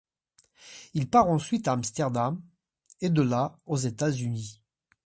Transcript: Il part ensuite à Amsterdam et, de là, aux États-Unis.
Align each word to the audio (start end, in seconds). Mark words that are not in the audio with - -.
Il 0.95 1.11
part 1.11 1.29
ensuite 1.29 1.67
à 1.67 1.73
Amsterdam 1.73 2.41
et, 3.01 3.11
de 3.11 3.21
là, 3.21 3.55
aux 3.67 3.77
États-Unis. 3.77 4.63